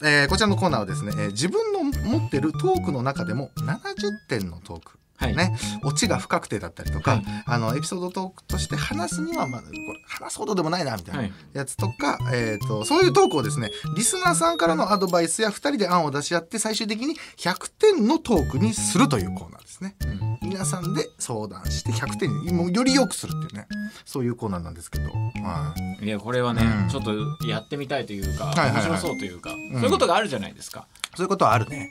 [0.03, 4.96] えーこちらのコーナーはですね、えー自分の持ってるトークの中でも70点のトーク。
[5.17, 5.35] はい。
[5.35, 7.23] ね、オチが不確定だったりとか、はい。
[7.45, 9.77] あのエピソードトークとして話すには、まあ、これ
[10.07, 11.33] 話すほどでもないなみたいなはい。
[11.53, 19.95] やつとか、えー、とそういうトークをですねリスナーさんからのアドバイスや2人で案を出し合って最終的に100点のトークにするというコーナーですね。
[20.41, 23.67] 皆さんで相談して100点にもうより良くするっていうね
[24.05, 25.09] そういうコーナーなんですけど、
[25.43, 26.05] はい。
[26.05, 26.89] いやこれはね、うん。
[26.89, 27.13] ちょっと
[27.47, 28.89] やってみたいというか、はいはいはい。
[28.89, 30.87] 面白そうというか、そういうことがあるじゃないですか。
[31.15, 31.89] そういうことはあるね。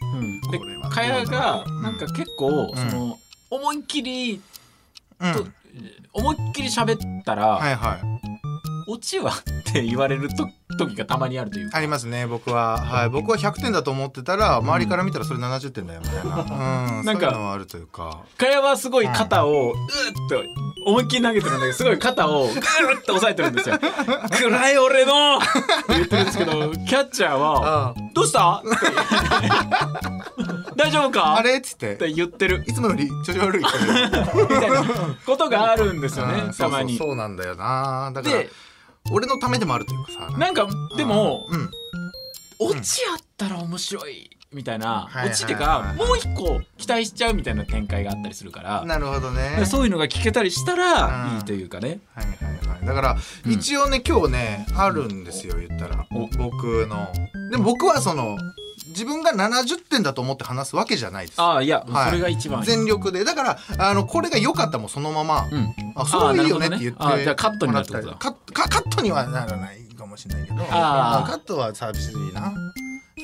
[0.50, 0.88] でこれは。
[0.88, 2.76] かやがうんなんか結構、ん。
[2.76, 3.15] その
[3.50, 4.40] 思いっきり
[5.20, 5.32] うん。
[5.32, 5.46] と、
[6.12, 8.00] 思いっきり喋ったら、はいはい
[8.88, 9.32] オチは？
[9.32, 11.76] って言われると時がたまにあるというか。
[11.76, 12.78] ありますね僕は。
[12.78, 13.10] はい。
[13.10, 16.36] 僕は100点だと思ってたら周りから見たらそれ70点だよみたいな、
[17.00, 18.20] うん、なんかそういうのはあるというか。
[18.36, 20.44] かやはすごい肩をうーっと
[20.86, 23.76] 思いっきり投げてるんだけどすごい肩をグーッと押さえてるんですよ。
[24.30, 25.46] 暗い俺のって
[25.88, 28.62] 言ってるんですけどキャッチャーは「どうした?」っ
[30.45, 30.45] て
[30.76, 31.58] 大丈夫か?」あれ？
[31.58, 31.94] っつって。
[31.94, 32.62] って言ってる。
[32.66, 34.84] いつもより調子悪いこみたいな
[35.24, 36.96] ことがあるんですよねたまに。
[36.96, 38.10] そうなんだよな。
[38.14, 38.50] だからで
[39.10, 40.38] 俺のためでもあるというかさ。
[40.38, 40.54] なん。
[40.54, 41.70] かでもうん。
[42.58, 48.84] オチあったら面白いみたいなはいはいはいオチってかもう一個期待しちゃうみたいな展開があったりするから。
[48.84, 49.64] なるほどね。
[49.66, 51.36] そういうのが聞けたりしたらうん。
[51.36, 52.00] いいというかね。
[52.14, 52.86] はいはいはい。
[52.86, 53.52] だから、うん。
[53.52, 56.06] 一応ね今日ねあるんですよ言ったら。
[56.10, 56.26] お。
[56.38, 57.12] 僕の。
[57.50, 58.36] でも僕はその
[58.96, 61.40] 自分が70点だと思って話すわけじゃないです。
[61.40, 62.10] ああいや、はい。
[62.10, 62.60] それが一番。
[62.60, 62.66] いい。
[62.66, 63.24] 全力で。
[63.24, 65.74] だからあのこれが良かったらもうそのまま、うん。
[65.94, 68.14] あそれいいよねって言ってねカットになるってことだ。
[68.16, 70.64] カットにはならないかもしれないけど。
[70.64, 72.52] カットは寂しいな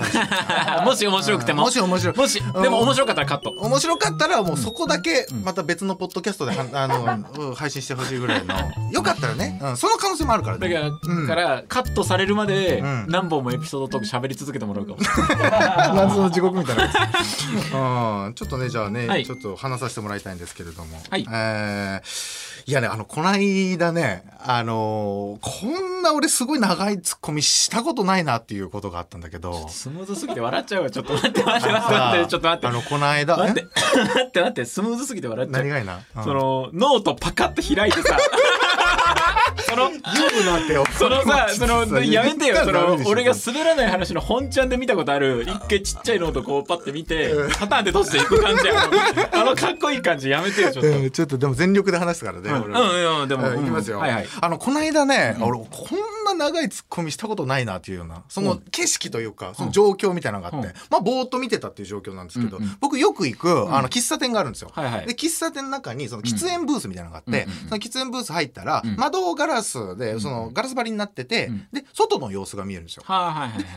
[0.85, 1.63] もし面白くても。
[1.63, 2.17] もし面白い。
[2.17, 3.51] もしでも面白かったらカット。
[3.59, 8.55] 面白かったらもうそこだけうんまた別のポッドキャストでは あのうん配信してほしいぐらいの。
[8.91, 10.69] よかったらね、うん、その可能性もあるからね。
[10.69, 13.07] だから、カットされるまでうん。
[13.09, 14.99] 何本もエピソードトーク喋り続けてもらうかも。
[15.95, 18.35] 夏の地獄みたいなうん。
[18.35, 19.27] ちょっとねじゃあね、はい。
[19.27, 21.27] ちょっと話させてもらいたいんですけれども、はい。
[21.31, 30.91] えーいやねあのこないだねあのーこんな俺すごい長いツッコミしたことないなっていうことがあったんだけどスムーズすぎて笑っちゃうわ。
[30.91, 33.63] ちょっと待って待って待ってちょっと待ってあのこの間待って
[33.97, 35.63] 待って待ってスムーズすぎて笑っちゃう。
[35.63, 38.17] 何がいいな、うんそのノートパカッと開いてさ。
[39.73, 48.75] そのそのさ、その、やめてよ、その、俺がす滑らない話の本ちゃんで見たことある、一回ちっちゃいノートこうパッて見て、パターンで閉じていく感じあ
[49.35, 50.91] の あのかっこいい感じやめてよ、ちょっと。
[50.91, 53.23] うん、ちょっとでも全力で話すからね、俺は。
[53.23, 54.29] うん、でも、うんいきますよ、はいはい。
[54.41, 60.75] あのこの間ね、俺こんな長いツッコミしたことないなっていうようなその景色というかその状況みたいなのがあって、うん。
[60.91, 62.77] まあぼーっと見てたっていう状況なんですけど、うんうん。
[62.81, 64.71] 僕よく行くあの喫茶店があるんですよ。
[64.73, 65.07] はいはい。
[65.07, 67.69] で喫茶店の中にその喫煙ブースみたいなのがあって、うんうんうん。
[67.69, 68.97] その喫煙ブース入ったら、うん。
[68.97, 71.69] 窓ガラスでそのガラス張りになってて、うん。
[71.73, 73.05] で外の様子が見えるんですよ。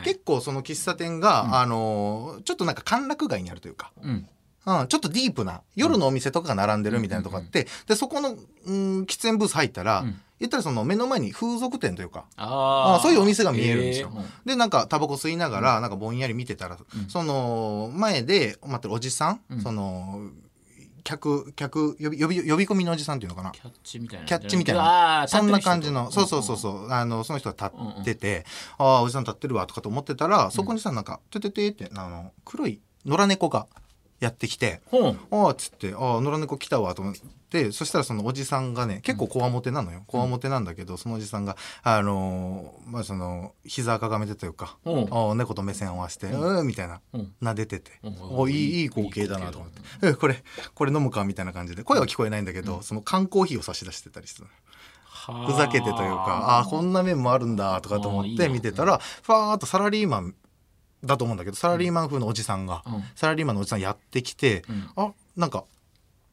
[0.03, 4.27] 結構その喫茶店が、あのーちょっとなんか歓楽街にあるというか、うん。
[4.67, 10.19] うん、ちょっとディープな夜のお店とかが並んでるみたいなとこあって、でそこの、うん、喫煙ブース入ったら、うん。
[10.39, 14.11] 言ったらその目の前に風俗店というかああそういうお店が見えるんですよ。
[14.13, 17.09] えーでなんかタバコ吸いながらなんかぼんやり見てたら、うん。
[17.09, 19.41] その前で待ってるおじさん。
[19.61, 20.29] その
[21.05, 23.51] 客客呼び呼び呼び込みのおじさんっていうのかな？
[23.51, 24.25] キャッチみたいな。
[24.25, 25.25] キャッチみたいな。
[25.27, 26.91] そんな感じの、そうそうそうそう。
[26.91, 28.45] あのその人が立ってて、
[28.79, 33.67] ああおじさん立ってるわとかと思ってたらそこにさなんか「ててて」ってあの黒い野良猫が
[34.19, 34.81] やってきて。
[34.91, 37.21] ああっつって「ああ野良猫来たわ」と思って
[37.71, 40.03] そしたらそのおじさんがね結構こわもてなのよ。
[40.07, 45.07] こわもてなんだけどそのおじさんがあのーまあその膝かがめてというかほん。
[45.11, 47.33] ああ猫と目線を合わせて「うん」みたいなうん。
[47.41, 48.17] 撫でててうん。
[48.21, 54.47] おいいいい光景だなと思って「えこれこれ飲むか」みたいな感じで声は聞こえないんだけどその缶コーヒーを差し出してたりする
[55.05, 60.35] はふざけてというかああーこんな面もあるんだとかと思って見てたらファーっとサラリーマン
[61.03, 63.03] だと思うんだけどサラリーマン風のおじさんがうん。
[63.15, 64.89] サラリーマンのおじさんやってきてうん。
[64.95, 65.63] あなんか「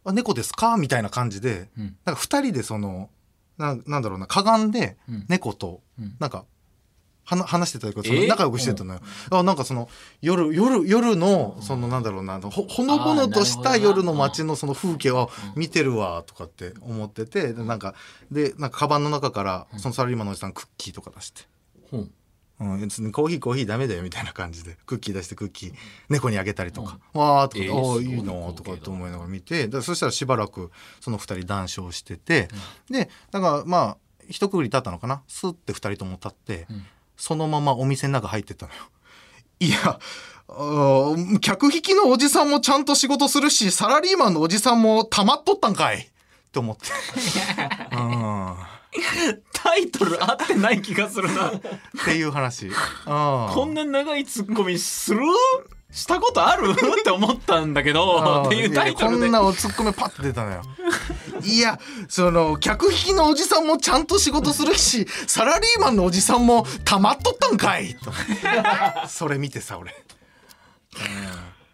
[0.04, 1.96] あ猫ですか?」みたいな感じでうん。
[2.04, 3.10] なんか2人でその
[3.58, 5.24] ななんだろうなかがんでうん。
[5.28, 6.16] 猫とうん。
[6.18, 6.44] なんか
[7.24, 8.28] はな話してたけどそのえー？
[8.28, 9.88] 仲良くしてたのよ、あなんかその
[10.20, 17.94] 夜夜夜のそのなんだろうなほほのぼのとした夜の街のその風景を見てるわとかって思っててでなんか
[18.32, 21.42] でなんかカバンの中からそのサラリーマンのおじさんクッキーとか出して。
[21.92, 22.10] ほん。
[22.62, 25.72] うん、別にコーヒーコーヒーダメだよみたいな感じでクッキー出してクッキー
[26.08, 28.72] 猫にあげたりとか、わーとか、えーおーいいすごい光景だなとか。
[28.74, 30.70] って思いながら見てでそしたらしばらく
[31.00, 32.48] その二人談笑してて、
[32.90, 33.96] でだからまあ
[34.28, 36.86] 一区切り経ったのかなスッて二人とも立って、ん。
[37.16, 38.78] そのままお店の中入ってったのよ。
[39.60, 40.00] いや
[41.40, 46.06] 客引きのおじさんもちゃんと仕事するしサラリーマンのおじさんもたまっとったんかいっ
[46.50, 46.86] て思って。
[47.94, 48.56] うん
[49.52, 51.48] タイトル合ってない気がするな。
[51.48, 51.60] っ
[52.04, 52.66] ていう話。
[52.66, 52.72] うん
[53.06, 55.20] こんな長いツッコミする？
[55.90, 56.70] したことある？
[56.72, 59.22] って思ったんだけどっていうタイトルで。
[59.24, 60.62] こんなおツッコミパッと出たのよ。
[61.42, 61.78] いや
[62.08, 68.12] その客引きのおじさんもちゃんと仕事するしサラリーマンのおじさんもたまっとったんかいと。
[69.08, 69.92] それ見てさ俺、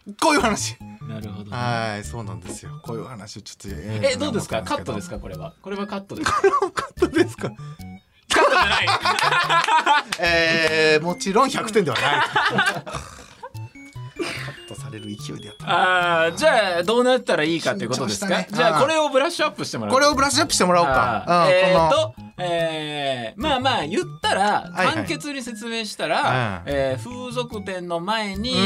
[0.06, 0.76] う んこういう話
[1.08, 1.56] なるほどね。
[1.56, 2.80] はいそうなんですよ。
[2.82, 4.62] こういう話をちょっとえどうですか？
[4.62, 5.16] カットですか？
[5.16, 5.54] かこれは。
[5.62, 6.40] これはカットですか？
[6.72, 7.50] カットですか？
[7.50, 8.86] カットじゃない。
[10.20, 12.24] えー、もちろん100点ではない
[14.98, 16.24] れる勢いでやった。
[16.24, 18.48] あーじゃあどうなったらいいかっていうことですか、ね。
[18.50, 21.24] じゃあこれをブラッシュアップしてもらうこれをブラッシュアップしてもらおうか。
[21.26, 22.12] うんえーこの。
[22.12, 24.94] と、えーまあまあ言ったらはいはい。
[24.94, 26.72] 簡潔に説明したら、うん。
[26.72, 28.56] えー風俗店の前に、うん。
[28.56, 28.60] え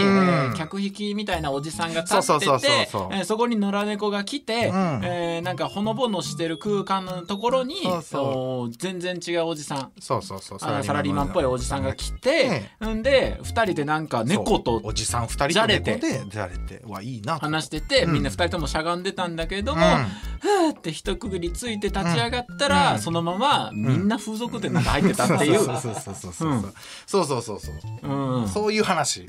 [0.53, 5.01] ー客引きみたいなおじさんが立っててそこに野良猫が来て、うん。
[5.05, 10.59] えーなんかほのぼのしてる空間のところにそう全然違うおじさんそうそうそう。
[10.59, 13.03] サラリーマンっぽいおじさんが来て、ん。
[13.03, 18.13] で2人でなんか猫とおじさん二人じゃれてと猫でじゃれてわいいなと話してて、うん。
[18.15, 20.05] みんな2人ともしゃがんでたんだけども、うん。
[20.41, 23.01] ふーって一区切りついて立ち上がったら、うん。
[23.01, 26.63] そのままみんな風俗店なんか入ってたっていう、そうそうそうそうそううん。
[27.07, 28.09] そうそうそうそう。
[28.09, 28.49] うん。
[28.49, 29.27] そういう話、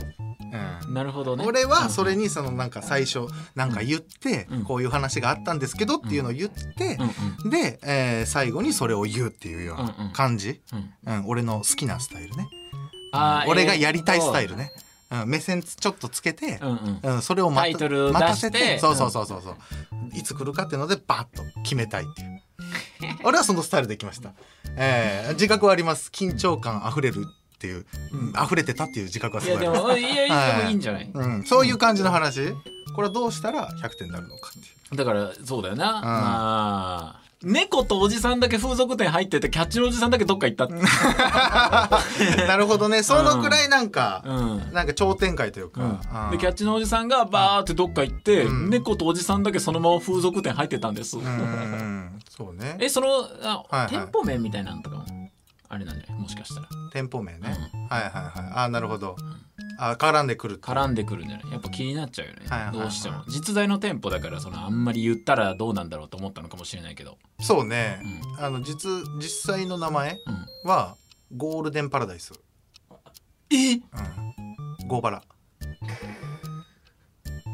[0.86, 0.94] うん。
[0.94, 1.44] なるほどね。
[1.46, 4.64] 俺はそれにそのなんか最初なんか言ってうん。
[4.64, 6.98] こういう話があったんですけどっていうのを言って
[7.44, 10.14] うんで、えー最後にそれを言うっていうよううんうなん。
[10.14, 10.62] 感じ、
[11.06, 11.14] うん。
[11.14, 12.48] うん、俺の好きなスタイルね。
[13.48, 14.72] 俺がやりたいスタイルねね、
[15.22, 17.16] うん、目線ちょっとつけてう、んうん。
[17.16, 18.58] うん、それを待タイトル待た出して。
[18.58, 19.56] せてそうそうそうそうそう。
[20.18, 22.42] いつ来るかっていうのでバッと決めたいっていう。
[23.24, 24.32] 俺はそのスタイルできました、
[24.78, 26.10] えー自覚はあります。
[26.12, 30.02] 緊張感あふれるっていう、うん、溢れてたっていう自覚はいすやでごいあります。
[30.02, 30.72] もいやいやい。
[30.72, 32.54] いんじゃない、うん、そういう感じの話。
[32.96, 34.62] これはどうしたら100点になるのかってい
[34.94, 34.96] う。
[34.96, 40.68] だからそうだよな、まあ猫とおじさんだけ風俗店入っててキャッチのおじさんだけどっか行った
[42.48, 43.04] なるほどね。
[43.04, 44.74] そのくらいなんか、うん。
[44.74, 46.32] なんか超展開というか、うん。
[46.32, 48.70] でキャッチのおじさんがバーってどっか行って、うん。
[48.70, 51.24] 猫とおじさんだけそのまま風俗店入ってたんです、そう
[52.56, 52.78] ね。
[52.80, 53.08] えその
[53.44, 53.88] あ、はいはい。
[53.90, 55.23] 店舗名みたいなのとかも？
[55.74, 56.22] あれなんじゃない？
[56.22, 56.68] もしかしたら。
[56.92, 57.50] 店舗名ね、
[57.90, 58.52] はいはいはい。
[58.56, 59.16] あなるほど、
[59.80, 61.52] あ絡んでくる絡んでくるんじゃない？
[61.52, 62.78] やっぱ気になっちゃうよね、はいはいはい。
[62.80, 63.24] どうしても。
[63.28, 68.00] 実在の店舗だからそのあんまり言ったらどうなんだろうと思ったのかもしれないけど、そうね、
[68.40, 70.18] うあの実実際の名前
[70.64, 70.96] うん、は
[71.36, 72.34] ゴールデンパラダイス、
[73.50, 73.74] え？
[73.74, 75.24] うん、ゴーバラ。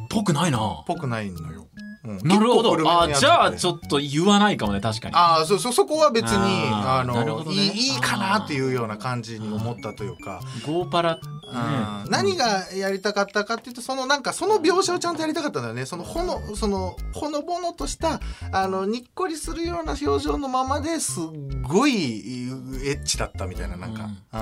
[0.10, 0.84] ぽくないな。
[0.88, 1.68] ぽくないのよ、
[2.04, 2.28] うん。
[2.28, 3.02] なるほど。
[3.02, 5.16] あじゃあちょっと言わないかもね確かに。
[5.16, 7.52] ああそそそこは別にあの、ね。
[7.54, 11.22] いいかなっていうような感じに思ったというか、ゴーパラ、ね。
[11.52, 12.12] うん。
[12.12, 15.86] 何がやりたかったかっていうとそのなんかその描写をちゃんとやりたかったんだよね。
[15.86, 18.20] そのほのそのほのぼのとした
[18.52, 21.24] あのにっこりするような表情のままですっ
[21.64, 22.50] ごい
[22.86, 24.38] エッチだったみたいななんか、う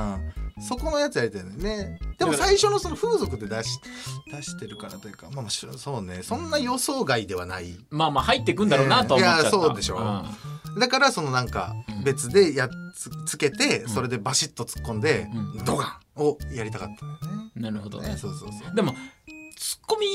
[0.61, 0.61] ん。
[0.61, 1.99] そこのやつやりたいんだよね。
[2.17, 3.79] でも最初のその風俗で出し
[4.31, 6.23] 出してるからというかまあそうね。
[6.23, 7.75] そんな予想外ではない。
[7.89, 9.99] まあまあ入ってくんだろうなとは思っちゃった、いやそうでしょ。
[9.99, 10.25] ん。
[10.79, 15.65] だからそのなんかうん別でやっつつけてそれでバシッと突っ込んでうん。
[15.65, 17.51] ドガンをやりたかったんだよね。
[17.55, 18.09] なるほどね。
[18.09, 18.75] ねそうそうそう。
[18.75, 18.93] でも
[19.55, 20.07] ツッコミ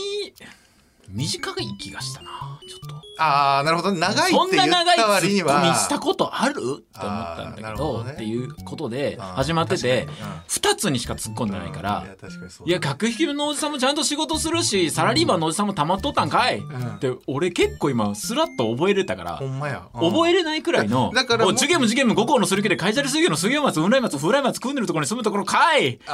[1.12, 3.02] 短い気がしたなちょっと。
[3.18, 3.92] ああなるほど。
[3.92, 6.52] ね長いってそん言っな長いた割にツッコミはしたことある？
[6.52, 10.08] って思ったんだけどねどっていうことで始まっててうん。
[10.48, 12.02] 2つにしか突っ込んでないから。
[12.06, 16.58] いや確かにそういや学引きのおじさんもちゃんと仕事するしサラリーマンのおじさんもたまっとったんかい？
[16.58, 16.94] うん。
[16.96, 19.88] って俺結構今スラッと覚えれたからほんまや。
[19.92, 25.98] 覚えれれないくらいのだからもうおジュゲムジュゲム五校のする気で会社で水魚の水魚松雲来松風来松組んでるところに住むところかい？
[25.98, 26.04] く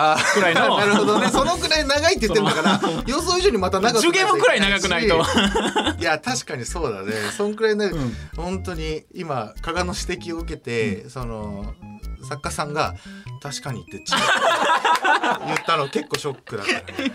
[0.41, 0.77] らいの。
[0.79, 1.29] なるほどね。
[1.29, 5.23] そのくらい長いって言ってるんだから 予想以上にまた長くジュゲムくらい長くないと。
[5.99, 7.13] いや確かにそうだね。
[7.37, 7.93] そんくらいね、ん。
[8.37, 11.75] 本当に今加賀の指摘を受けて、その
[12.29, 12.95] 作家さんが
[13.43, 14.13] 「確かに」ってち
[15.47, 17.13] 言ったの結構ショックだったね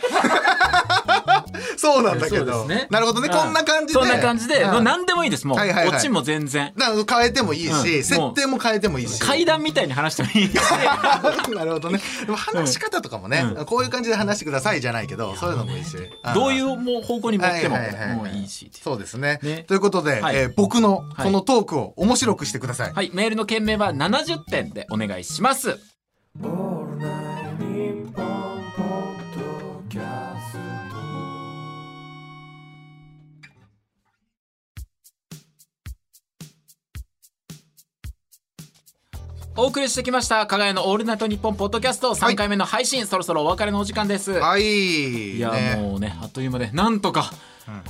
[1.77, 2.87] そうなんだけど、ね。
[2.89, 3.37] なるほどね、うん。
[3.37, 3.99] こんな感じで。
[3.99, 4.71] そんな感じで、うん。
[4.71, 5.47] もう何でもいいです。
[5.47, 5.97] もう、はいはいはい。
[5.97, 6.73] オチも全然。
[6.77, 8.03] だから変えてもいいし、うん。
[8.03, 9.19] 設定も変えてもいいし。
[9.19, 10.55] 階段みたいに話してもいいし。
[11.55, 11.99] なるほどね。
[12.25, 13.65] でも話し方とかもね、うん。
[13.65, 15.97] こういう感じで話してくださいじゃないけどそういうのもいいし。
[16.33, 18.15] どういううもう方向に持ってもはいはいはいはい。
[18.17, 18.71] もういいし。
[18.83, 19.39] そうですね。
[19.43, 19.65] ね。
[19.67, 20.35] ということで、はい。
[20.35, 23.11] えー僕のこのトークを面白くしてください、はい。
[23.13, 25.77] メールの件名は70点でお願いします
[39.55, 42.15] お送りしてきました加賀屋のオールナイトニッポンポッドキャスト。
[42.15, 45.35] 3回目の配信、そろそろお別れのお時間です、はい。
[45.35, 45.75] いや、ね。
[45.79, 47.31] もうねあっという間でなんとか、
[47.67, 47.81] うん。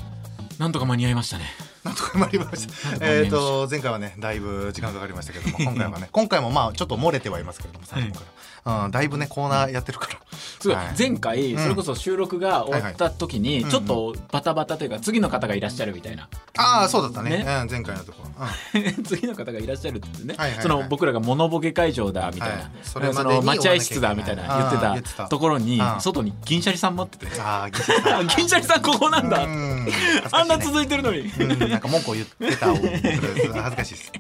[0.60, 1.45] なんとか間に合いましたね
[1.83, 3.05] なんとか参りました。
[3.05, 8.21] えっと前回はねだいぶ時間かかりましたけども今回はね今回もまあちょっと漏れてはいますけれども最後か
[8.65, 10.19] ら、うん、だいぶねコーナーやってるから。
[10.59, 10.77] すごい。
[10.77, 10.95] はい。
[10.97, 16.29] 前回それこそ収録が終わった時にはいちょっとバタバタというか次の方がいらっしゃるみたいな。
[16.57, 17.31] ああそうだったね。
[17.31, 17.38] ね。
[17.63, 18.29] うん、前回のところ。
[18.75, 19.03] うん。
[19.03, 22.65] 次の方がいらっしゃるってね、その僕らがモノボケ会場だみたいな、はい。
[22.84, 25.27] そそれまでにの待合室だみたいな言ってたた。
[25.27, 26.01] ところにうん。
[26.01, 27.41] 外に銀シャリさん待ってて。
[27.41, 28.81] ああ銀シャリさん。
[28.84, 29.88] ここなんだ、うん。
[30.31, 34.11] あんな続いてるのに、うん、なんか文句を言ってた恥ずかしいです。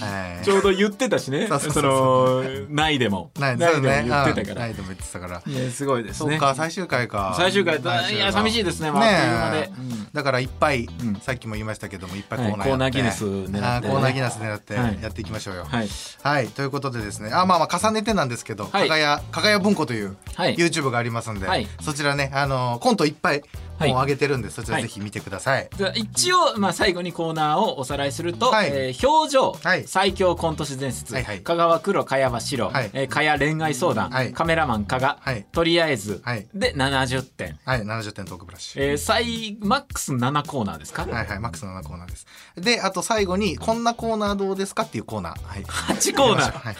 [0.00, 0.06] うん。
[0.06, 0.44] はい。
[0.44, 1.46] ちょうど言ってたしね。
[1.46, 3.30] そのないでも。
[3.38, 3.82] ないでも。
[3.82, 4.52] 言ってたから。
[4.52, 5.42] うんないでも言ってたから。
[5.70, 6.30] すごいですね。
[6.32, 7.34] そうか最終回か。
[7.36, 9.70] 最終回最終いや寂しいですね、まあ、ね
[10.12, 10.88] うだからいっぱい、ん。
[11.20, 13.60] さっきも言いましたけどもいっぱいコはいーナーやって、コーナーギネス狙ってね。
[13.92, 14.98] コーナーギネス狙ってはい。
[15.02, 15.64] やっていきましょうよ。
[15.64, 15.88] はい。
[16.22, 17.30] はい、ということでですね。
[17.32, 18.88] あまあまあ重ねてなんですけど、はい。
[18.88, 20.56] かがやかがや文庫というはい。
[20.56, 21.66] YouTube がありますんで、はい。
[21.80, 23.50] そちらねあのコントいっぱいはい
[23.80, 24.82] もう上げてるんで、そちらはい。
[24.82, 25.68] ぜひ見てください。
[25.94, 28.70] 一応、まあ、最後にコーナーをおさらいすると「はい。
[28.72, 29.84] えー表情、はい。
[29.86, 32.90] 最強コント師伝説」香川黒茅場白」はい。
[32.92, 34.32] えー茅恋愛相談」はい。
[34.32, 35.46] カメラマン加賀」はい。
[35.52, 36.46] とりあえず」はい。
[36.54, 38.80] で70点、はい、70点トークブラシ。
[38.80, 42.26] えー、最マックス7コーナーですか、はいはい、マックスの7コーナーです。
[42.56, 45.42] で、あと最後に、こんなコーナーどうですかっていうコーナー。
[45.42, 45.62] はい。
[45.62, 46.58] 8コーナー。
[46.58, 46.76] はい。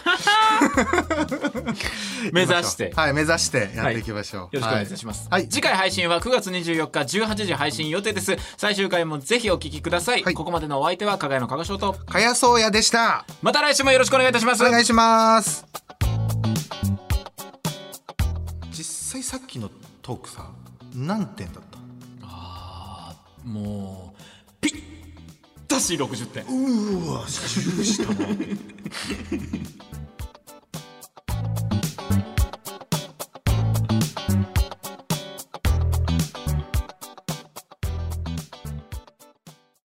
[2.33, 2.93] 目指して。
[2.97, 4.57] はい、目指してやっていきましょう。
[4.57, 4.89] よろしくお願いい。
[4.89, 5.49] たします、はい。
[5.49, 8.37] 次回配信は9月24日18時配信予定です。
[8.57, 10.35] 最終回もぜひお聞きください、はい。
[10.35, 11.93] ここまでのお相手は加賀谷の加賀翔と。
[11.93, 13.25] かやそうやでした。
[13.41, 14.65] また来週もよろしくお願いいたします。
[14.65, 15.65] お願いします。
[18.73, 19.71] 実際さっきの
[20.03, 20.51] トークさ、
[20.95, 21.79] 何点だった？
[23.45, 24.21] もう
[24.61, 24.83] ピッ
[25.67, 26.45] タシ60点。
[26.45, 28.27] うーわ、しかししたな。